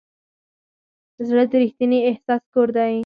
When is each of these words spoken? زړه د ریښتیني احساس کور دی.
زړه 1.27 1.43
د 1.49 1.53
ریښتیني 1.61 1.99
احساس 2.09 2.41
کور 2.53 2.67
دی. 2.77 2.95